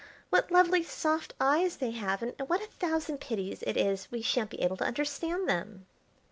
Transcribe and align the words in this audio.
What 0.31 0.49
lovely 0.51 0.81
soft 0.81 1.35
eyes 1.39 1.77
they 1.77 1.91
have, 1.91 2.23
and 2.23 2.33
what 2.47 2.59
a 2.59 2.65
thousand 2.65 3.19
pities 3.19 3.61
it 3.67 3.77
is 3.77 4.07
we 4.09 4.23
shan't 4.23 4.49
be 4.49 4.59
able 4.63 4.77
to 4.77 4.83
understand 4.83 5.47
them." 5.47 5.85